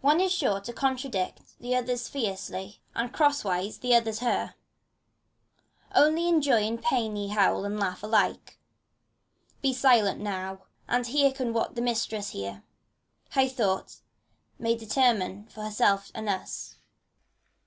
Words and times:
One 0.00 0.22
is 0.22 0.32
sure 0.32 0.58
to 0.62 0.72
contradict 0.72 1.58
The 1.60 1.76
others 1.76 2.08
fiercely, 2.08 2.80
and. 2.94 3.12
cross 3.12 3.44
wise 3.44 3.76
the 3.76 3.94
others 3.94 4.20
hers 4.20 4.52
156 5.90 5.90
FAUST, 5.90 6.02
Only 6.02 6.28
in 6.30 6.40
joy 6.40 6.66
and 6.66 6.82
pain 6.82 7.14
ye 7.14 7.28
howl 7.28 7.66
and 7.66 7.78
laugh 7.78 8.02
alike. 8.02 8.56
Be 9.60 9.74
silent 9.74 10.18
now, 10.18 10.62
and 10.88 11.06
hearken 11.06 11.52
what 11.52 11.74
the 11.74 11.82
Mistress 11.82 12.30
here, 12.30 12.62
High 13.32 13.50
thoughted, 13.50 14.00
may 14.58 14.74
determine 14.74 15.44
for 15.48 15.64
herself 15.64 16.10
and 16.14 16.26
ns! 16.30 16.78